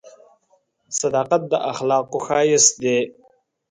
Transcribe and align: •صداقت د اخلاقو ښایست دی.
•صداقت 0.99 1.41
د 1.51 1.53
اخلاقو 1.71 2.17
ښایست 2.25 2.73
دی. 2.83 2.99